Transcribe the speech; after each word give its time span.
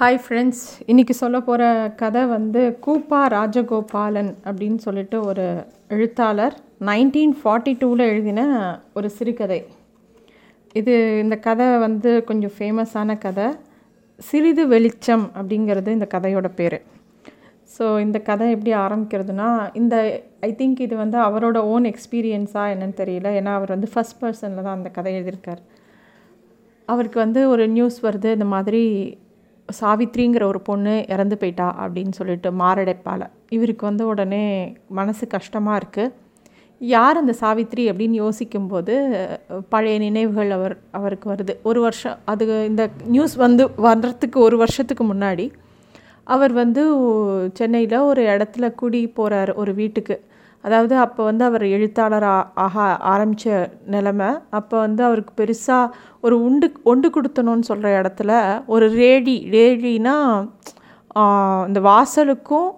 Hi 0.00 0.18
friends 0.24 0.62
இன்றைக்கி 0.90 1.14
சொல்ல 1.20 1.38
போகிற 1.46 1.62
கதை 2.02 2.20
வந்து 2.26 2.60
கூப்பா 2.84 3.18
ராஜகோபாலன் 3.34 4.30
அப்படின்னு 4.48 4.78
சொல்லிட்டு 4.84 5.16
ஒரு 5.30 5.44
எழுத்தாளர் 5.94 6.54
நைன்டீன் 6.88 7.34
ஃபார்ட்டி 7.40 7.72
டூவில் 7.80 8.04
எழுதின 8.12 8.40
ஒரு 8.98 9.10
சிறுகதை. 9.16 9.60
இது 10.80 10.94
இந்த 11.24 11.38
கதை 11.48 11.68
வந்து 11.84 12.10
கொஞ்சம் 12.30 12.54
ஃபேமஸான 12.56 13.18
கதை. 13.26 13.48
சிறிது 14.28 14.66
வெளிச்சம் 14.74 15.26
அப்படிங்கிறது 15.38 15.98
இந்த 15.98 16.08
கதையோட 16.16 16.50
பேர். 16.60 16.78
ஸோ 17.76 17.84
இந்த 18.06 18.20
கதை 18.32 18.50
எப்படி 18.56 18.74
ஆரம்பிக்கிறதுனா 18.86 19.52
இந்த 19.82 19.96
ஐ 20.50 20.52
திங்க் 20.60 20.84
இது 20.88 20.96
வந்து 21.04 21.20
அவரோட 21.28 21.60
ஓன் 21.76 21.92
எக்ஸ்பீரியன்ஸாக 21.94 22.74
என்னன்னு 22.74 23.00
தெரியல. 23.04 23.30
ஏன்னா 23.40 23.54
அவர் 23.60 23.76
வந்து 23.76 23.90
ஃபஸ்ட் 23.94 24.22
பர்சனில் 24.22 24.66
தான் 24.66 24.76
அந்த 24.78 24.90
கதை 24.98 25.18
எழுதியிருக்கார். 25.18 25.64
அவருக்கு 26.88 27.18
வந்து 27.26 27.42
ஒரு 27.54 27.66
நியூஸ் 27.78 28.06
வருது 28.08 28.30
இந்த 28.38 28.48
மாதிரி 28.56 28.84
சாவித்ரிங்கிற 29.80 30.42
ஒரு 30.42 30.60
பொண்ணு 30.60 30.94
இறந்து 31.14 31.36
போயிட்டா 31.38 31.66
அப்படின்னு 31.82 32.14
சொல்லிட்டு 32.18 32.50
மாரடைப்பால். 32.62 33.24
இவருக்கு 33.56 33.84
வந்து 33.86 34.06
உடனே 34.06 34.44
மனசு 34.98 35.26
கஷ்டமாக 35.26 35.80
இருக்குது 35.82 36.12
யார் 36.80 37.20
அந்த 37.20 37.32
சாவித்ரி 37.40 37.84
அப்படின்னு 37.90 38.16
யோசிக்கும்போது 38.24 38.94
பழைய 39.68 39.96
நினைவுகள் 39.98 40.50
அவர் 40.50 40.74
அவருக்கு 40.98 41.26
வருது. 41.32 41.54
ஒரு 41.62 41.80
வருஷம் 41.80 42.18
அது 42.24 42.46
இந்த 42.66 42.84
நியூஸ் 43.14 43.34
வந்து 43.46 43.64
வர்றதுக்கு 43.86 44.40
ஒரு 44.40 44.56
வருஷத்துக்கு 44.56 45.06
முன்னாடி 45.14 45.46
அவர் 46.24 46.52
வந்து 46.52 46.82
சென்னையில் 47.58 47.96
ஒரு 48.10 48.22
இடத்துல 48.32 48.74
குடி 48.74 49.02
போகிறார் 49.18 49.52
ஒரு 49.54 49.74
வீட்டுக்கு. 49.74 50.16
அதாவது 50.64 50.94
அப்போ 51.04 51.22
வந்து 51.24 51.44
அவர் 51.44 51.64
எழுத்தாளர் 51.76 52.26
ஆக 52.64 52.76
ஆரம்பித்த 53.12 53.60
நிலமை 53.94 54.30
அப்போ 54.58 54.76
வந்து 54.78 55.02
அவருக்கு 55.04 55.32
பெருசாக 55.40 55.94
ஒரு 56.20 56.36
உண்டு 56.48 56.66
ஒண்டு 56.92 57.08
கொடுத்தணும்னு 57.16 57.68
சொல்கிற 57.70 57.92
இடத்துல 58.00 58.32
ஒரு 58.74 58.88
ரேடி 59.00 59.36
ரேடினா 59.56 60.16
இந்த 61.68 61.80
வாசலுக்கும் 61.90 62.68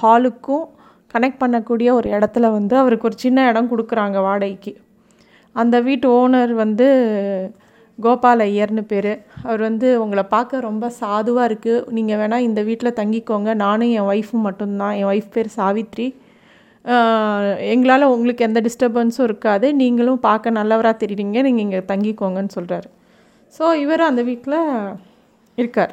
ஹாலுக்கும் 0.00 0.66
கனெக்ட் 1.14 1.42
பண்ணக்கூடிய 1.42 1.88
ஒரு 1.98 2.08
இடத்துல 2.16 2.46
வந்து 2.56 2.74
அவருக்கு 2.80 3.08
ஒரு 3.08 3.16
சின்ன 3.24 3.46
இடம் 3.50 3.70
கொடுக்குறாங்க 3.70 4.18
வாடகைக்கு. 4.26 4.72
அந்த 5.56 5.76
வீட்டு 5.86 6.06
ஓனர் 6.18 6.52
வந்து 6.64 6.86
கோபால் 7.98 8.42
ஐயர்னு 8.46 8.82
பேர். 8.90 9.12
அவர் 9.46 9.62
வந்து 9.68 9.88
உங்களை 10.02 10.24
பார்க்க 10.34 10.60
ரொம்ப 10.68 10.90
சாதுவாக 11.00 11.48
இருக்குது 11.50 11.84
நீங்கள் 11.96 12.18
வேணால் 12.20 12.46
இந்த 12.48 12.60
வீட்டில் 12.68 12.98
தங்கிக்கோங்க. 13.00 13.50
நானும் 13.64 13.92
என் 13.96 14.08
ஒய்ஃபும் 14.12 14.46
மட்டும்தான். 14.48 14.94
என் 14.98 15.10
ஒய்ஃப் 15.12 15.32
பேர் 15.36 15.50
சாவித்ரி. 15.56 16.08
எங்களால் 17.72 18.12
உங்களுக்கு 18.14 18.46
எந்த 18.48 18.60
டிஸ்டர்பன்ஸும் 18.66 19.26
இருக்காது. 19.28 19.66
நீங்களும் 19.80 20.20
பார்க்க 20.28 20.58
நல்லவராக 20.58 20.96
தெரியுறீங்க. 21.02 21.38
நீங்கள் 21.48 21.64
இங்கே 21.66 21.80
தங்கிக்கோங்கன்னு 21.92 22.54
சொல்கிறாரு 22.58 22.88
ஸோ 23.56 23.64
இவர் 23.82 24.08
அந்த 24.10 24.22
வீட்டில் 24.28 24.56
இருக்கார். 25.58 25.92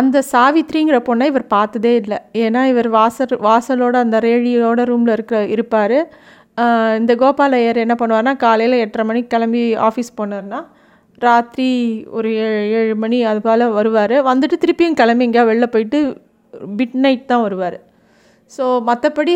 அந்த 0.00 0.18
சாவித்ரிங்கிற 0.32 0.98
பொண்ணை 1.08 1.24
இவர் 1.32 1.46
பார்த்ததே 1.56 1.92
இல்லை. 2.02 2.18
ஏன்னா 2.42 2.60
இவர் 2.72 2.88
வாசல் 2.98 3.34
வாசலோட 3.48 3.96
அந்த 4.04 4.18
ரேடியோட 4.26 4.84
ரூமில் 4.90 5.14
இருக்க 5.16 5.40
இருப்பார். 5.54 5.98
இந்த 7.00 7.12
கோபால் 7.22 7.56
ஐயர் 7.58 7.82
என்ன 7.84 7.94
பண்ணுவார்னா 8.00 8.32
காலையில் 8.44 8.80
எட்டரை 8.84 9.04
மணிக்கு 9.08 9.32
கிளம்பி 9.34 9.62
ஆஃபீஸ் 9.88 10.16
போனார்னா 10.18 10.60
ராத்திரி 11.26 11.68
ஒரு 12.16 12.28
ஏழு 12.44 12.60
ஏழு 12.78 12.94
மணி 13.04 13.18
அது 13.30 13.40
போல் 13.46 13.64
வருவார். 13.78 14.16
வந்துட்டு 14.30 14.56
திருப்பியும் 14.62 14.98
கிளம்பி 15.00 15.26
எங்கேயா 15.26 15.44
வெளில 15.50 15.66
போயிட்டு 15.74 15.98
மிட் 16.78 16.96
நைட் 17.04 17.30
தான் 17.32 17.44
வருவார். 17.46 17.78
ஸோ 18.50 18.64
மற்றபடி 18.88 19.34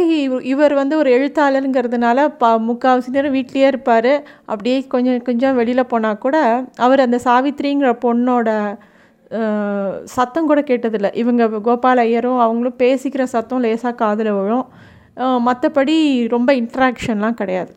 இவர் 0.53 0.75
வந்து 0.81 0.95
ஒரு 1.03 1.11
எழுத்தாளருங்கிறதுனால 1.19 2.27
ப 2.41 2.51
முக்கால்வாசி 2.69 3.15
நேரம் 3.15 3.37
வீட்லேயே 3.37 3.69
இருப்பார். 3.73 4.13
அப்படியே 4.51 4.77
கொஞ்சம் 4.95 5.23
கொஞ்சம் 5.29 5.57
வெளியில் 5.61 5.91
போனால் 5.93 6.23
கூட 6.25 6.37
அவர் 6.87 7.05
அந்த 7.07 7.19
சாவித்ரிங்கிற 7.27 7.91
பொண்ணோட 8.05 8.51
சத்தம் 10.17 10.49
கூட 10.51 10.61
கேட்டதில்லை. 10.71 11.11
இவங்க 11.23 11.61
கோபால் 11.69 12.03
ஐயரும் 12.05 12.43
அவங்களும் 12.45 12.81
பேசிக்கிற 12.83 13.23
சத்தம் 13.35 13.65
லேசாக 13.65 13.95
காதில் 14.03 14.31
விழும். 14.39 14.67
மற்றபடி 15.49 15.97
ரொம்ப 16.35 16.51
இன்ட்ராக்ஷன்லாம் 16.61 17.39
கிடையாது. 17.41 17.73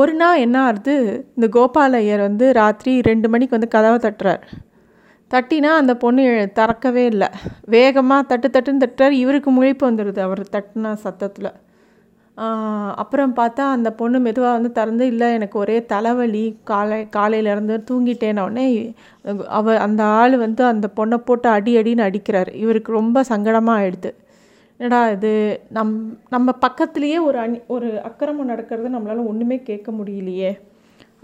ஒரு 0.00 0.12
நாள் 0.20 0.42
என்ன 0.46 0.58
ஆகுது 0.66 0.94
இந்த 1.36 1.46
கோபால் 1.56 1.96
ஐயர் 2.00 2.26
வந்து 2.28 2.46
ராத்திரி 2.60 2.92
ரெண்டு 3.10 3.26
மணிக்கு 3.32 3.56
வந்து 3.56 3.74
கதவை 3.76 3.98
தட்டுறார். 4.06 4.44
தட்டினா 5.32 5.72
அந்த 5.80 5.92
பொண்ணு 5.96 6.24
திறக்கவே 6.54 7.04
இல்லை. 7.04 7.28
வேகமாக 7.74 8.36
தட்டு 8.36 8.48
தட்டுன்னு 8.48 8.82
தட்டுறார். 8.84 9.18
இவருக்கு 9.24 9.50
முழிப்பு 9.50 9.84
வந்துடுது 9.88 10.20
அவர் 10.28 10.42
தட்டின 10.52 10.92
சத்தத்தில். 11.04 11.52
அப்புறம் 13.02 13.32
பார்த்தா 13.36 13.64
அந்த 13.76 13.88
பொண்ணு 13.92 14.18
மெதுவாக 14.20 14.52
வந்து 14.52 14.70
திறந்து 14.72 15.06
இல்லை 15.06 15.32
எனக்கு 15.32 15.58
ஒரே 15.58 15.76
தலைவலி. 15.92 16.44
காலை 16.70 17.08
காலையிலேருந்து 17.16 17.76
தூங்கிட்டேன. 17.90 18.94
அவ 19.58 19.76
அந்த 19.86 20.02
ஆள் 20.20 20.36
வந்து 20.36 20.64
அந்த 20.64 20.88
பொண்ணை 20.96 21.16
போட்டு 21.16 21.48
அடி 21.48 21.76
அடின்னு 21.76 22.04
அடிக்கிறார். 22.08 22.50
இவருக்கு 22.64 22.92
ரொம்ப 22.92 23.22
சங்கடமாக 23.28 23.80
ஆயிடுது. 23.82 24.10
என்னடா 24.80 25.00
இது? 25.16 25.32
நம் 25.70 25.94
நம்ம 26.30 26.52
பக்கத்துலேயே 26.66 27.18
ஒரு 27.28 27.38
அணி 27.38 27.58
ஒரு 27.66 27.88
அக்கிரமம் 28.02 28.50
நடக்கிறது 28.52 28.88
நம்மளால் 28.88 29.26
ஒன்றுமே 29.26 29.58
கேட்க 29.62 29.92
முடியலையே. 29.92 30.52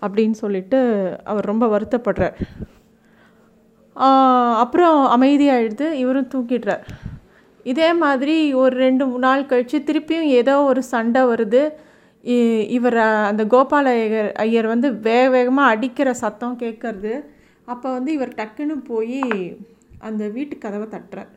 அப்படின்னு 0.02 0.36
சொல்லிட்டு 0.42 0.78
அவர் 1.24 1.44
ரொம்ப 1.44 1.64
வருத்தப்படுறார். 1.78 2.36
அப்புறம் 4.62 4.98
அமைதியாகிடுது 5.14 5.86
இவரும் 6.02 6.30
தூக்கிடுறார். 6.34 6.84
இதே 7.72 7.88
மாதிரி 8.02 8.36
ஒரு 8.62 8.74
ரெண்டு 8.84 9.04
நாள் 9.24 9.48
கழித்து 9.50 9.78
திருப்பியும் 9.88 10.28
ஏதோ 10.40 10.54
ஒரு 10.70 10.82
சண்டை 10.92 11.22
வருது. 11.30 11.62
இவர் 12.76 12.96
அந்த 13.30 13.42
கோபால 13.52 13.86
ஐயர் 13.98 14.30
ஐயர் 14.44 14.68
வந்து 14.72 14.88
வேக 15.08 15.24
வேகமாக 15.34 15.72
அடிக்கிற 15.74 16.08
சத்தம் 16.22 16.56
கேட்கறது. 16.62 17.12
அப்போ 17.72 17.88
வந்து 17.96 18.10
இவர் 18.16 18.36
டக்குன்னு 18.40 18.76
போய் 18.90 19.20
அந்த 20.08 20.22
வீட்டு 20.36 20.54
கதவை 20.58 20.86
தட்டுறார். 20.94 21.30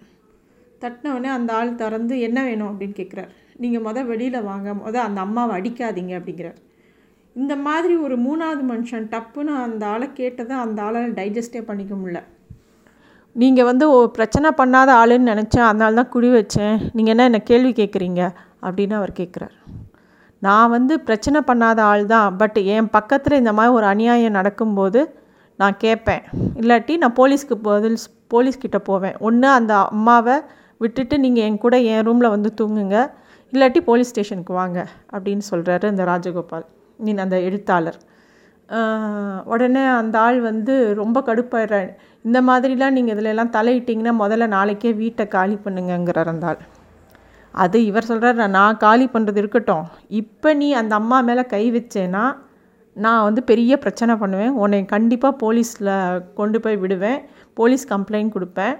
தட்டினவுடனே 0.81 1.29
அந்த 1.37 1.51
ஆள் 1.59 1.79
திறந்து 1.81 2.15
என்ன 2.27 2.39
வேணும் 2.43 2.69
அப்படின்னு 2.71 2.95
கேட்குறார். 2.99 3.31
நீங்கள் 3.63 3.85
மொதல் 3.87 4.09
வெளியில் 4.11 4.47
வாங்க. 4.49 4.69
மொதல் 4.83 5.07
அந்த 5.07 5.21
அம்மாவை 5.25 5.55
அடிக்காதீங்க 5.57 6.13
அப்படிங்கிறார். 6.19 6.59
இந்த 7.35 7.55
மாதிரி 7.67 7.95
ஒரு 8.05 8.15
மூணாவது 8.27 8.63
மனுஷன் 8.71 9.09
டப்புன்னு 9.15 9.53
அந்த 9.65 9.83
ஆளை 9.93 10.07
கேட்டதை 10.19 10.55
அந்த 10.65 10.81
ஆளால் 10.87 11.17
டைஜஸ்டே 11.19 11.61
பண்ணிக்க 11.69 11.95
முடியல. 11.95 12.21
நீங்கள் 13.35 13.67
வந்து 13.69 13.85
பிரச்சனை 14.15 14.49
பண்ணாத 14.59 14.89
ஆளுன்னு 15.01 15.31
நினச்சேன் 15.31 15.67
அதனால 15.67 15.95
தான் 15.99 16.11
குடி 16.13 16.29
வச்சேன். 16.37 16.75
நீங்கள் 16.95 17.13
என்ன 17.13 17.27
என்னை 17.29 17.41
கேள்வி 17.49 17.71
கேட்குறீங்க 17.79 18.21
அப்படின்னு 18.65 18.95
அவர் 18.99 19.13
கேட்குறார் 19.19 19.55
நான் 20.45 20.71
வந்து 20.75 20.93
பிரச்சனை 21.07 21.39
பண்ணாத 21.49 21.79
ஆள் 21.91 22.03
தான் 22.13 22.37
பட் 22.41 22.57
என் 22.75 22.89
பக்கத்தில் 22.95 23.39
இந்த 23.41 23.51
மாதிரி 23.57 23.75
ஒரு 23.77 23.85
அநியாயம் 23.93 24.37
நடக்கும்போது 24.39 25.01
நான் 25.59 25.77
கேட்பேன். 25.83 26.23
இல்லாட்டி 26.61 26.93
நான் 27.01 27.17
போலீஸ்க்கு 27.19 27.55
பதில் 27.69 27.97
போலீஸ்கிட்ட 28.33 28.77
போவேன். 28.89 29.15
ஒன்று 29.27 29.47
அந்த 29.59 29.73
அம்மாவை 29.93 30.35
விட்டுட்டு 30.83 31.15
நீங்கள் 31.25 31.45
என் 31.47 31.63
கூட 31.63 31.75
என் 31.93 32.05
ரூமில் 32.07 32.33
வந்து 32.35 32.49
தூங்குங்க. 32.59 32.97
இல்லாட்டி 33.53 33.79
போலீஸ் 33.89 34.11
ஸ்டேஷனுக்கு 34.13 34.53
வாங்க 34.61 34.79
அப்படின்னு 35.13 35.43
சொல்கிறாரு 35.51 35.85
அந்த 35.93 36.03
ராஜகோபால் 36.11 36.65
நீ 36.99 37.13
அந்த 37.25 37.37
எழுத்தாளர். 37.47 37.99
உடனே 39.53 39.83
அந்த 40.01 40.15
ஆள் 40.25 40.37
வந்து 40.49 40.73
ரொம்ப 40.99 41.17
கடுப்பாயிடுறார். 41.29 41.89
இந்த 42.27 42.39
மாதிரிலாம் 42.49 42.95
நீங்கள் 42.97 43.15
இதிலெல்லாம் 43.15 43.51
தலையிட்டிங்கன்னா 43.55 44.13
முதல்ல 44.21 44.45
நாளைக்கே 44.57 44.91
வீட்டை 45.01 45.25
காலி 45.35 45.57
பண்ணுங்கங்கிறார் 45.65 46.31
அந்த 46.33 46.45
ஆள். 46.51 46.61
அது 47.63 47.77
இவர் 47.89 48.07
சொல்கிறார் 48.09 48.37
நான் 48.57 48.81
காலி 48.85 49.05
பண்ணுறது 49.15 49.41
இருக்கட்டும். 49.43 49.85
இப்போ 50.21 50.49
நீ 50.61 50.69
அந்த 50.81 50.93
அம்மா 51.01 51.17
மேலே 51.29 51.43
கை 51.55 51.63
வச்சேன்னா 51.77 52.23
நான் 53.03 53.25
வந்து 53.25 53.41
பெரிய 53.49 53.73
பிரச்சனை 53.83 54.13
பண்ணுவேன். 54.21 54.53
உன்னை 54.63 54.79
கண்டிப்பாக 54.93 55.39
போலீஸில் 55.43 55.91
கொண்டு 56.39 56.57
போய் 56.63 56.81
விடுவேன். 56.83 57.19
போலீஸ் 57.59 57.85
கம்ப்ளைண்ட் 57.91 58.33
கொடுப்பேன். 58.35 58.75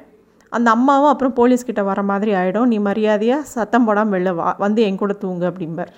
அந்த 0.57 0.67
அம்மாவும் 0.77 1.11
அப்புறம் 1.11 1.35
போலீஸ்கிட்ட 1.39 1.81
வர 1.89 2.01
மாதிரி 2.11 2.31
ஆகிடும் 2.39 2.69
நீ 2.71 2.77
மரியாதையாக 2.87 3.47
சத்தம் 3.55 3.85
போடாமல் 3.87 4.15
வெளில 4.15 4.31
வா 4.39 4.49
வந்து 4.65 4.81
என் 4.87 5.01
கூட 5.01 5.13
தூங்கு 5.23 5.45
அப்படிம்பார். 5.49 5.91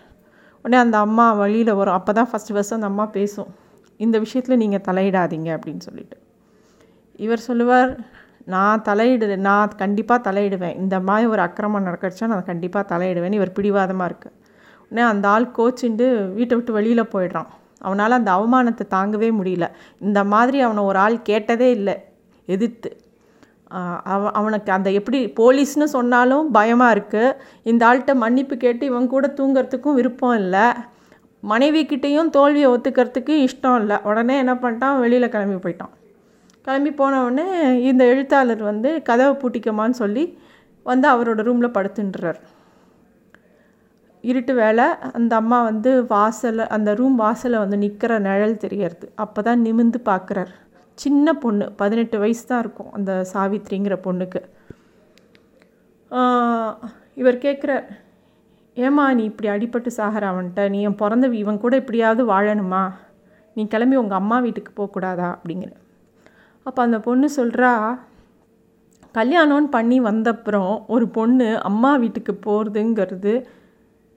உடனே 0.65 0.77
அந்த 0.85 0.97
அம்மா 1.05 1.25
வழியில் 1.41 1.77
வரும். 1.79 1.97
அப்போ 1.99 2.11
தான் 2.19 2.29
ஃபஸ்ட்டு 2.31 2.55
ஃபஸ்ட்டு 2.55 2.77
அந்த 2.79 2.89
அம்மா 2.91 3.05
பேசும். 3.17 3.49
இந்த 4.05 4.17
விஷயத்தில் 4.25 4.61
நீங்கள் 4.63 4.85
தலையிடாதீங்க 4.89 5.49
அப்படின்னு 5.55 5.83
சொல்லிட்டு. 5.87 6.17
இவர் 7.25 7.47
சொல்லுவார் 7.49 7.91
நான் 8.53 8.83
தலையிடு 8.87 9.35
நான் 9.47 9.75
கண்டிப்பாக 9.81 10.19
தலையிடுவேன். 10.27 10.77
இந்த 10.83 10.95
மாதிரி 11.09 11.27
ஒரு 11.33 11.41
அக்கிரமம் 11.47 11.85
நடக்கிறச்சா 11.87 12.31
நான் 12.33 12.49
கண்டிப்பாக 12.51 12.85
தலையிடுவேன் 12.93 13.37
இவர் 13.39 13.55
பிடிவாதமாக 13.57 14.09
இருக்குது 14.09 14.39
உடனே 14.85 15.03
அந்த 15.11 15.25
ஆள் 15.33 15.45
கோச்சிண்டு 15.57 16.07
வீட்டை 16.37 16.55
விட்டு 16.57 16.71
வெளியில் 16.77 17.11
போயிடுறான். 17.13 17.51
அவனால் 17.87 18.17
அந்த 18.17 18.31
அவமானத்தை 18.37 18.85
தாங்கவே 18.97 19.29
முடியல. 19.37 19.65
இந்த 20.07 20.19
மாதிரி 20.33 20.57
அவனை 20.65 20.81
ஒரு 20.89 20.99
ஆள் 21.05 21.15
கேட்டதே 21.29 21.69
இல்லை. 21.77 21.95
எதிர்த்து. 22.47 22.89
அவ 24.13 24.31
அவனுக்கு 24.39 24.69
அந்த 24.75 24.89
எப்படி 24.99 25.19
போலீஸ்னு 25.39 25.85
சொன்னாலும் 25.97 26.47
பயமாக 26.57 26.93
இருக்குது 26.95 27.35
இந்த 27.71 27.81
ஆள்கிட்ட 27.87 28.13
மன்னிப்பு 28.23 28.55
கேட்டு 28.63 28.83
இவன் 28.91 29.13
கூட 29.13 29.27
தூங்கிறதுக்கும் 29.39 29.97
விருப்பம் 29.99 30.35
இல்லை. 30.41 30.65
மனைவிக்கிட்டேயும் 31.51 32.31
தோல்வியை 32.37 32.67
ஒத்துக்கிறதுக்கு 32.73 33.33
இஷ்டம் 33.47 33.77
இல்லை. 33.81 33.97
உடனே 34.09 34.35
என்ன 34.43 34.53
பண்ணிட்டான்? 34.63 34.99
வெளியில் 35.03 35.33
கிளம்பி 35.33 35.57
போயிட்டான். 35.65 35.93
கிளம்பி 36.65 36.91
போனவுடனே 36.99 37.45
இந்த 37.89 38.03
எழுத்தாளர் 38.11 38.61
வந்து 38.71 38.89
கதவை 39.09 39.33
பூட்டிக்கமான்னு 39.41 40.01
சொல்லி 40.03 40.23
வந்து 40.85 41.07
அவரோட 41.13 41.41
ரூமில் 41.47 41.75
படுத்துன்றார். 41.77 42.39
இருட்டு 44.23 44.53
வேலை 44.61 44.85
அந்த 45.17 45.33
அம்மா 45.41 45.57
வந்து 45.69 45.91
வாசலை 46.13 46.65
அந்த 46.75 46.89
ரூம் 46.99 47.17
வாசலை 47.23 47.57
வந்து 47.63 47.77
நிற்கிற 47.83 48.19
நிழல் 48.27 48.61
தெரியறது. 48.63 49.05
அப்போ 49.23 49.39
தான் 49.47 49.63
நிமிந்து 49.65 49.99
பார்க்குறார் 50.11 50.53
சின்ன 50.97 51.33
பொண்ணு 51.43 51.65
பதினெட்டு 51.81 52.17
வயசு 52.23 52.43
தான் 52.51 52.61
இருக்கும் 52.63 52.91
அந்த 52.97 53.11
சாவித்ரிங்கிற 53.33 53.95
பொண்ணுக்கு. 54.05 54.41
இவர் 57.21 57.43
கேட்குறார் 57.45 57.85
ஏமா 58.77 59.03
நீ 59.17 59.23
இப்படி 59.23 59.47
அடிபட்டு 59.49 59.89
சாகிற 59.97 60.23
அவன்கிட்ட? 60.31 60.61
நீ 60.69 60.81
என் 60.81 61.01
பிறந்த 61.01 61.25
இவன் 61.41 61.59
கூட 61.63 61.73
இப்படியாவது 61.81 62.23
வாழணுமா? 62.31 62.83
நீ 63.55 63.63
கிளம்பி 63.67 63.95
உங்கள் 63.95 64.19
அம்மா 64.21 64.37
வீட்டுக்கு 64.39 64.71
போகக்கூடாதா? 64.77 65.27
அப்படிங்கிற. 65.35 65.71
அப்போ 66.65 66.79
அந்த 66.83 66.97
பொண்ணு 66.99 67.27
சொல்கிறா 67.37 67.71
கல்யாணம்னு 69.15 69.69
பண்ணி 69.75 69.97
வந்தப்புறம் 70.01 70.73
ஒரு 70.87 71.05
பொண்ணு 71.07 71.47
அம்மா 71.61 71.91
வீட்டுக்கு 71.95 72.33
போகிறதுங்கிறது 72.45 73.33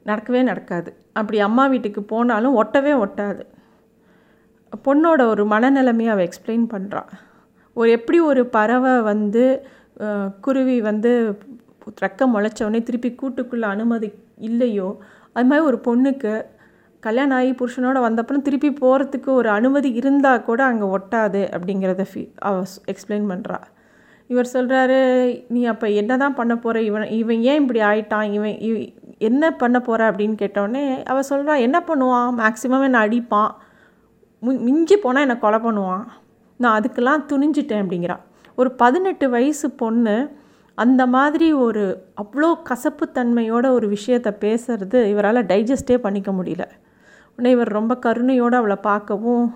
நடக்கவே 0.06 0.42
நடக்காது. 0.42 0.90
அப்படி 1.12 1.38
அம்மா 1.40 1.66
வீட்டுக்கு 1.66 2.02
போனாலும் 2.02 2.56
ஒட்டவே 2.62 2.94
ஒட்டாது. 3.04 3.44
பொண்ணோட 4.88 5.20
ஒரு 5.32 5.44
மனநிலைமையை 5.46 6.10
அவள் 6.14 6.28
எக்ஸ்பிளைன் 6.28 6.66
பண்ணுறான் 6.72 7.10
ஒரு 7.76 7.88
எப்படி 7.90 8.18
ஒரு 8.20 8.42
பறவை 8.46 8.94
வந்து 9.10 9.44
குருவி 10.40 10.76
வந்து 10.80 11.12
ரெக்க 12.04 12.28
முளைச்சவொடனே 12.34 12.80
திருப்பி 12.82 13.10
கூட்டுக்குள்ளே 13.20 13.68
அனுமதி 13.74 14.10
இல்லையோ 14.40 14.88
அது 15.36 15.48
மாதிரி 15.50 15.66
ஒரு 15.66 15.78
பொண்ணுக்கு 15.88 16.34
கல்யாணம் 17.02 17.38
ஆகி 17.38 17.50
புருஷனோட 17.60 17.98
வந்தப்பறம் 18.06 18.46
திருப்பி 18.46 18.70
போகிறதுக்கு 18.82 19.30
ஒரு 19.30 19.48
அனுமதி 19.48 19.90
இருந்தால் 20.00 20.44
கூட 20.44 20.60
அங்கே 20.64 20.86
ஒட்டாது 20.96 21.42
அப்படிங்கிறத 21.56 22.06
ஃபீ 22.12 22.22
அவ 22.48 22.62
எக்ஸ்பிளைன் 22.92 23.26
பண்ணுறா 23.32 23.58
இவர் 24.30 24.52
சொல்கிறாரு 24.54 24.98
நீ 25.48 25.60
அப்போ 25.72 25.86
என்ன 25.90 26.12
தான் 26.16 26.36
பண்ண 26.38 26.52
போகிற 26.56 26.80
இவன் 26.82 27.10
இவன் 27.18 27.42
ஏன் 27.50 27.60
இப்படி 27.62 27.80
ஆயிட்டான்? 27.80 28.28
இவன் 28.36 28.56
என்ன 29.28 29.50
பண்ண 29.52 29.76
போகிற 29.80 30.08
அப்படின்னு 30.10 30.36
கேட்டோடனே 30.40 30.84
அவள் 31.10 31.28
சொல்கிறா 31.30 31.54
என்ன 31.66 31.78
பண்ணுவான்? 31.88 32.30
மேக்ஸிமம் 32.40 32.86
என்னை 32.88 33.00
அடிப்பான்? 33.06 33.52
மிஞ்சி 34.66 34.96
போனால் 34.96 35.24
என்னை 35.26 35.36
கொலை 35.44 35.58
பண்ணுவான்? 35.66 36.04
நான் 36.60 36.76
அதுக்கெல்லாம் 36.78 37.22
துணிஞ்சிட்டேன் 37.30 37.82
அப்படிங்கிறா. 37.84 38.16
ஒரு 38.58 38.70
பதினெட்டு 38.82 39.26
வயசு 39.30 39.66
பொண்ணு 39.82 40.16
அந்த 40.78 41.02
மாதிரி 41.14 41.46
ஒரு 41.66 41.82
அவ்வளோ 42.22 42.48
கசப்புத்தன்மையோட 42.70 43.66
ஒரு 43.76 43.86
விஷயத்தை 43.88 44.32
பேசுறது 44.44 44.98
இவரால் 45.12 45.48
டைஜஸ்டே 45.52 45.96
பண்ணிக்க 46.06 46.30
முடியல. 46.32 46.64
உடனே 47.38 47.50
இவர் 47.56 47.76
ரொம்ப 47.78 47.92
கருணையோடு 48.06 48.56
அவளை 48.60 48.76
பார்க்கவும் 48.88 49.46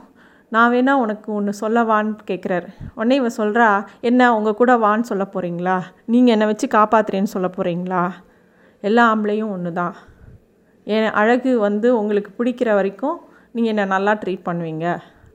நான் 0.52 0.72
வேணா 0.72 0.92
உனக்கு 1.02 1.28
ஒன்று 1.32 1.52
சொல்லவான்னு 1.60 2.14
கேட்குறாரு 2.30 2.68
உடனே 2.94 3.16
இவர் 3.20 3.38
சொல்கிறா 3.38 3.68
என்ன 4.08 4.30
உங்கள் 4.36 4.56
கூட 4.60 4.72
வான்னு 4.84 5.08
சொல்ல 5.10 5.24
போகிறீங்களா 5.34 5.76
நீங்கள் 6.12 6.34
என்னை 6.34 6.46
வச்சு 6.46 6.68
காப்பாத்துறேன்னு 6.76 7.34
சொல்ல 7.34 7.48
போகிறீங்களா 7.56 8.02
எல்லா 8.82 9.04
ஆம்பளையும் 9.12 9.52
ஒன்று 9.54 9.72
தான் 9.72 9.94
என் 10.86 11.12
அழகு 11.20 11.52
வந்து 11.58 11.88
உங்களுக்கு 11.98 12.30
பிடிக்கிற 12.38 12.70
வரைக்கும் 12.74 13.16
நீங்கள் 13.52 13.72
என்னை 13.72 13.86
நல்லா 13.94 14.12
ட்ரீட் 14.22 14.46
பண்ணுவீங்க. 14.48 14.86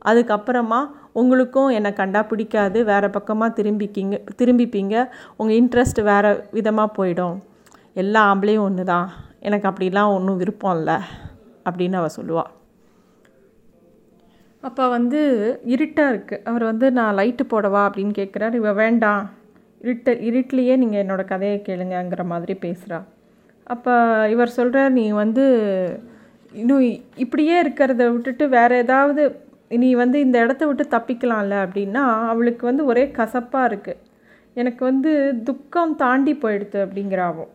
அதுக்கப்புறமா 0.06 0.80
உங்களுக்கும் 1.22 1.70
என்னை 1.78 1.92
கண்டா 1.94 2.22
பிடிக்காது 2.32 2.80
வேறு 2.92 3.10
பக்கமாக 3.18 3.56
திரும்பிக்கிங்க 3.58 4.18
திரும்பிப்பீங்க. 4.40 4.96
உங்கள் 5.38 5.58
இன்ட்ரெஸ்ட் 5.62 6.02
வேறு 6.12 6.32
விதமாக 6.58 6.96
போயிடும். 6.98 7.38
எல்லா 8.04 8.22
ஆம்பளையும் 8.32 8.66
ஒன்று 8.68 8.86
தான் 8.94 9.08
எனக்கு 9.48 9.70
அப்படிலாம் 9.70 10.14
ஒன்றும் 10.18 10.40
விருப்பம் 10.42 10.76
இல்லை 10.80 10.98
அப்படின்னு 11.68 12.00
அவள் 12.02 12.18
சொல்லுவாள் 12.18 12.52
அப்போ 14.64 14.84
வந்து 14.98 15.20
இருட்டாக 15.74 16.14
இருக்குது 16.14 16.44
அவர் 16.50 16.64
வந்து 16.70 16.88
நான் 17.00 17.18
லைட்டு 17.18 17.44
போடவா? 17.50 17.82
அப்படின்னு 17.88 18.14
கேட்குறாரு 18.20 18.56
இவ 18.62 18.72
வேண்டாம். 18.84 19.24
இருட்ட 19.82 20.12
இருட்டிலேயே 20.28 20.76
நீங்கள் 20.82 21.02
என்னோடய 21.04 21.32
கதையை 21.32 21.58
கேளுங்கங்கிற 21.68 22.24
மாதிரி 22.32 22.54
பேசுகிறா 22.64 23.00
அப்போ 23.74 23.94
இவர் 24.34 24.58
சொல்கிறார் 24.58 24.96
நீ 24.98 25.06
வந்து 25.24 25.44
இன்னும் 26.52 26.84
இப்படியே 27.24 27.56
இருக்கிறத 27.64 28.04
விட்டுட்டு 28.12 28.46
வேறு 28.50 28.76
ஏதாவது 28.78 29.24
நீ 29.72 29.90
வந்து 29.94 30.18
இந்த 30.20 30.38
இடத்த 30.40 30.64
விட்டு 30.68 30.84
தப்பிக்கலாம்ல 30.96 31.56
அப்படின்னா 31.66 32.04
அவளுக்கு 32.32 32.64
வந்து 32.66 32.84
ஒரே 32.86 33.04
கசப்பாக 33.12 33.70
இருக்குது 33.70 34.02
எனக்கு 34.56 34.82
வந்து 34.86 35.12
துக்கம் 35.44 35.96
தாண்டி 35.96 36.34
போயிடுது 36.44 36.80
அப்படிங்கிறாவும் 36.86 37.52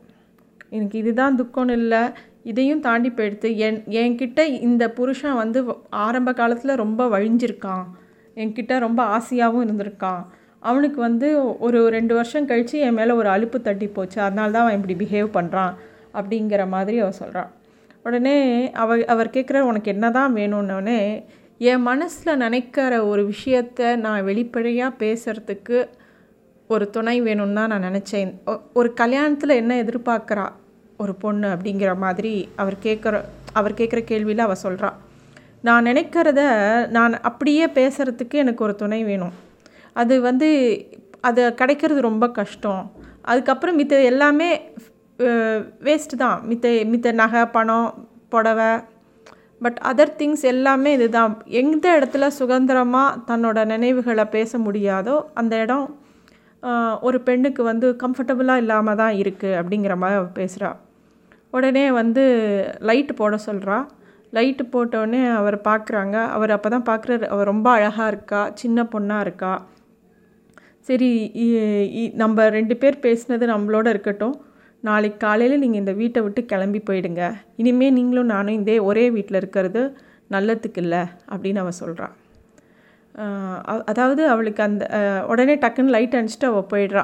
எனக்கு 0.70 0.96
இதுதான் 0.98 1.38
துக்கம்னு 1.40 1.76
இல்லை. 1.80 2.02
இதையும் 2.42 2.82
தாண்டி 2.86 3.10
போயிடுத்து. 3.10 3.48
என் 3.66 3.78
என்கிட்ட 4.00 4.40
இந்த 4.68 4.84
புருஷன் 4.88 5.40
வந்து 5.42 5.60
ஆரம்ப 6.04 6.30
காலத்தில் 6.32 6.80
ரொம்ப 6.84 7.06
வழிஞ்சிருக்கான். 7.08 7.86
என்கிட்ட 8.36 8.72
ரொம்ப 8.78 9.00
ஆசையாகவும் 9.16 9.64
இருந்திருக்கான். 9.66 10.22
அவனுக்கு 10.62 10.98
வந்து 11.00 11.28
ஒரு 11.66 11.78
ரெண்டு 11.88 12.12
வருஷம் 12.14 12.48
கழித்து 12.50 12.78
என் 12.86 12.98
மேலே 13.00 13.12
ஒரு 13.12 13.28
அலுப்பு 13.28 13.58
தட்டி 13.60 13.86
போச்சு. 13.88 14.18
அதனால 14.20 14.52
தான் 14.52 14.64
அவன் 14.64 14.78
இப்படி 14.78 14.96
பிஹேவ் 15.02 15.28
பண்ணுறான் 15.38 15.74
அப்படிங்கிற 16.14 16.62
மாதிரி 16.68 16.96
அவள் 16.98 17.20
சொல்கிறான் 17.22 17.50
உடனே 18.06 18.36
அவ 18.82 18.90
அவர் 19.14 19.34
கேட்குற 19.36 19.58
உனக்கு 19.70 19.88
என்ன 19.94 20.06
தான் 20.10 20.36
வேணும்னோடனே 20.36 21.00
என் 21.60 21.82
மனசில் 21.82 22.38
நினைக்கிற 22.42 22.92
ஒரு 23.04 23.22
விஷயத்த 23.30 23.88
நான் 23.96 24.26
வெளிப்படையாக 24.28 24.96
பேசுகிறதுக்கு 25.00 25.78
ஒரு 26.70 26.84
துணை 26.90 27.14
வேணும்னு 27.22 27.56
தான் 27.58 27.72
நான் 27.72 27.84
நினச்சேன். 27.88 28.30
ஒரு 28.78 28.88
கல்யாணத்தில் 29.00 29.52
என்ன 29.62 29.72
எதிர்பார்க்குறா? 29.82 30.46
ஒரு 30.96 31.12
பொண்ணு 31.14 31.48
அப்படிங்கிற 31.48 31.90
மாதிரி 32.04 32.32
அவர் 32.56 32.76
கேட்குற 32.82 33.20
அவர் 33.52 33.76
கேட்குற 33.80 34.00
கேள்வியில் 34.10 34.44
அவள் 34.46 34.62
சொல்கிறா 34.62 34.90
நான் 35.68 35.86
நினைக்கிறத 35.86 36.40
நான் 36.96 37.16
அப்படியே 37.30 37.66
பேசுகிறதுக்கு 37.78 38.40
எனக்கு 38.44 38.64
ஒரு 38.64 38.76
துணை 38.82 39.00
வேணும். 39.04 39.34
அது 39.96 40.16
வந்து 40.28 40.48
அது 41.30 41.44
கிடைக்கிறது 41.60 42.00
ரொம்ப 42.10 42.28
கஷ்டம். 42.40 42.82
அதுக்கப்புறம் 43.32 43.78
மித்த 43.80 44.04
எல்லாமே 44.12 44.50
வேஸ்ட்டு 45.88 46.20
தான். 46.24 46.40
மித்த 46.48 46.66
மித்த 46.94 47.12
நகை 47.22 47.44
பணம் 47.56 47.90
புடவை 48.28 48.70
பட் 49.64 49.78
அதர் 49.90 50.16
திங்ஸ் 50.20 50.44
எல்லாமே 50.52 50.90
இதுதான். 50.96 51.32
எந்த 51.60 51.86
இடத்துல 51.98 52.28
சுதந்திரமாக 52.40 53.18
தன்னோட 53.30 53.58
நினைவுகளை 53.72 54.24
பேச 54.36 54.58
முடியாதோ 54.66 55.16
அந்த 55.40 55.54
இடம் 55.64 55.86
ஒரு 57.08 57.18
பெண்ணுக்கு 57.26 57.62
வந்து 57.70 57.88
கம்ஃபர்டபுளாக 58.02 58.62
இல்லாமல் 58.62 59.00
தான் 59.02 59.14
இருக்குது 59.22 59.58
அப்படிங்கிற 59.60 59.94
மாதிரி 60.02 60.18
அவள் 60.20 60.38
பேசுகிறா 60.40 60.70
உடனே 61.56 61.84
வந்து 62.00 62.24
லைட்டு 62.88 63.12
போட 63.20 63.36
சொல்கிறா 63.46 63.78
லைட்டு 64.36 64.64
போட்டோடனே 64.74 65.22
அவர் 65.38 65.56
பார்க்குறாங்க 65.68 66.16
அவர் 66.34 66.54
அப்போ 66.56 66.68
தான் 66.74 66.88
பார்க்குறாரு 66.90 67.24
அவர் 67.34 67.50
ரொம்ப 67.52 67.68
அழகாக 67.76 68.10
இருக்கா 68.12 68.42
சின்ன 68.60 68.82
பொண்ணாக 68.92 69.24
இருக்கா. 69.26 69.52
சரி 70.88 71.10
நம்ம 72.22 72.46
ரெண்டு 72.58 72.74
பேர் 72.82 72.96
பேசினது 73.06 73.46
நம்மளோட 73.54 73.86
இருக்கட்டும். 73.94 74.36
நாளைக்கு 74.88 75.18
காலையில் 75.24 75.62
நீங்கள் 75.62 75.82
இந்த 75.82 75.92
வீட்டை 76.00 76.20
விட்டு 76.24 76.42
கிளம்பி 76.52 76.80
போயிடுங்க. 76.88 77.22
இனிமேல் 77.60 77.96
நீங்களும் 77.98 78.32
நானும் 78.34 78.58
இதே 78.60 78.76
ஒரே 78.88 79.04
வீட்டில் 79.16 79.40
இருக்கிறது 79.40 79.82
நல்லதுக்கு 80.34 80.80
இல்லை 80.84 81.02
அப்படின்னு 81.32 81.62
அவள் 81.62 81.80
சொல்கிறான் 81.82 82.14
அதாவது 83.90 84.22
அவளுக்கு 84.32 84.62
அந்த 84.66 84.84
உடனே 85.30 85.54
டக்குன்னு 85.62 85.94
லைட் 85.94 86.14
அணிச்சிட்டு 86.18 86.46
அவள் 86.50 86.70
போயிடுறா. 86.72 87.02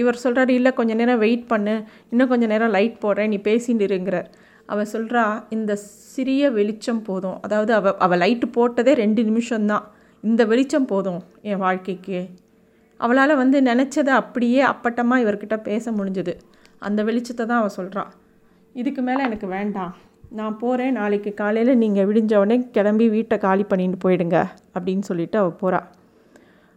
இவர் 0.00 0.22
சொல்கிறாரு 0.24 0.52
இல்லை 0.58 0.70
கொஞ்சம் 0.78 1.00
நேரம் 1.00 1.22
வெயிட் 1.24 1.46
பண்ணு. 1.52 1.74
இன்னும் 2.12 2.30
கொஞ்சம் 2.32 2.52
நேரம் 2.52 2.74
லைட் 2.76 2.96
போடுறேன். 3.04 3.30
நீ 3.32 3.38
பேசிட்டு 3.48 3.84
இருங்கிறார் 3.88 4.28
அவள் 4.72 4.90
சொல்கிறா 4.92 5.24
இந்த 5.56 5.72
சிறிய 6.14 6.50
வெளிச்சம் 6.58 7.02
போதும். 7.08 7.38
அதாவது 7.46 7.72
அவள் 7.78 7.96
அவள் 8.06 8.22
லைட்டு 8.22 8.48
போட்டதே 8.56 8.92
ரெண்டு 9.02 9.22
நிமிஷம்தான். 9.30 9.84
இந்த 10.24 10.44
வெளிச்சம் 10.52 10.88
போதும் 10.92 11.20
என் 11.50 11.62
வாழ்க்கைக்கு. 11.66 12.20
அவளால் 13.00 13.40
வந்து 13.42 13.58
நினச்சதை 13.70 14.14
அப்படியே 14.22 14.62
அப்பட்டமாக 14.72 15.22
இவர்கிட்ட 15.24 15.58
பேச 15.68 15.92
முடிஞ்சுது. 15.98 16.34
அந்த 16.82 17.00
வெளிச்சத்தை 17.08 17.44
தான் 17.46 17.60
அவள் 17.62 17.76
சொல்கிறான் 17.78 18.10
இதுக்கு 18.74 19.02
மேலே 19.08 19.22
எனக்கு 19.28 19.46
வேண்டாம். 19.56 19.94
நான் 20.38 20.58
போகிறேன் 20.62 20.96
நாளைக்கு 21.00 21.30
காலையில் 21.40 21.80
நீங்கள் 21.82 22.06
விடிஞ்ச 22.08 22.32
உடனே 22.42 22.56
கிளம்பி 22.76 23.06
வீட்டை 23.14 23.36
காலி 23.46 23.64
பண்ணிட்டு 23.70 23.98
போயிடுங்க 24.04 24.38
அப்படின்னு 24.76 25.04
சொல்லிட்டு 25.10 25.38
அவள் 25.40 25.58
போகிறாள் 25.62 25.88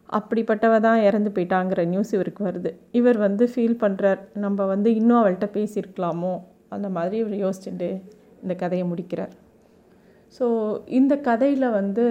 அப்படிப்பட்டவ 0.10 0.74
தான் 0.88 1.03
இறந்து 1.07 1.29
போயிட்டாங்கிற 1.36 1.83
நியூஸ் 1.91 2.12
இவருக்கு 2.15 2.41
வருது. 2.48 2.72
இவர் 3.00 3.17
வந்து 3.25 3.43
ஃபீல் 3.51 3.79
பண்ணுறார் 3.83 4.19
நம்ம 4.43 4.65
வந்து 4.74 4.89
இன்னும் 5.00 5.19
அவள்கிட்ட 5.22 5.48
பேசியிருக்கலாமோ? 5.57 6.33
அந்த 6.75 6.88
மாதிரி 6.98 7.15
இவர் 7.24 7.38
யோசிச்சுட்டு 7.45 7.89
இந்த 8.43 8.53
கதையை 8.63 8.86
முடிக்கிறார். 8.91 9.33
ஸோ 10.36 10.45
இந்த 11.00 11.13
கதையில் 11.29 11.67
வந்து 11.79 12.05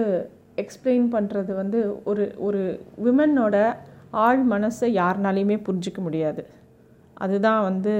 எக்ஸ்பிளைன் 0.63 1.07
பண்ணுறது 1.15 1.51
வந்து 1.61 1.79
ஒரு 2.09 2.25
ஒரு 2.47 2.61
விமனோட 3.05 3.57
ஆழ் 4.25 4.43
மனசை 4.51 4.89
யாருனாலையுமே 5.01 5.57
புரிஞ்சிக்க 5.67 5.99
முடியாது. 6.01 6.43
அதுதான் 7.13 7.61
வந்து 7.63 7.93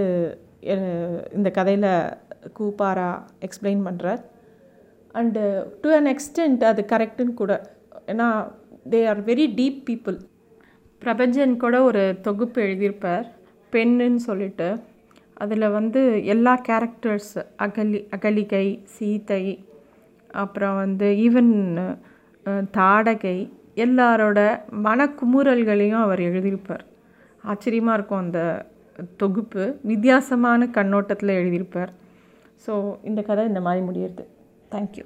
இந்த 1.37 1.49
கதையில் 1.51 1.89
கூப்பாரா 2.57 3.09
எக்ஸ்பிளைன் 3.45 3.81
பண்ணுறார் 3.87 4.21
அண்டு 5.15 5.41
டு 5.81 5.89
அன் 5.89 6.09
எக்ஸ்டென்ட் 6.13 6.63
அது 6.63 6.81
கரெக்டுன்னு 6.91 7.33
கூட 7.33 7.53
ஏன்னா 8.07 8.27
they 8.93 9.01
are 9.07 9.21
very 9.23 9.45
deep 9.59 9.81
people 9.89 10.17
Prapanchan 11.01 11.53
கூட 11.57 11.75
ஒரு 11.83 12.03
தொகுப்பு 12.21 12.59
எழுதியிருப்பார் 12.61 13.25
பெண்ணுன்னு 13.73 14.21
சொல்லிட்டு. 14.29 14.67
அதில் 15.33 15.73
வந்து 15.77 16.01
எல்லா 16.33 16.53
கேரக்டர்ஸ் 16.67 17.33
அகலி 17.65 17.99
அகலிகை 18.15 18.67
சீதை 18.95 19.45
அப்புறம் 20.41 20.75
வந்து 20.75 21.07
ஈவன் 21.25 21.53
தாடகை 22.77 23.37
எல்லாரோட 23.75 24.39
மனக்குமுறல்களையும் 24.87 26.03
அவர் 26.05 26.19
எழுதியிருப்பார். 26.19 26.83
ஆச்சரியமாக 27.43 27.97
இருக்கும் 27.97 28.23
அந்த 28.25 28.41
தொகுப்பு 29.17 29.63
வித்தியாசமான 29.91 30.67
கண்ணோட்டத்தில் 30.77 31.37
எழுதியிருப்பார். 31.39 31.91
ஸோ 32.65 32.73
இந்த 33.09 33.21
கதை 33.21 33.45
இந்த 33.51 33.61
மாதிரி 33.61 33.81
முடியுது 33.89 34.25
தேங்க்யூ 34.73 35.05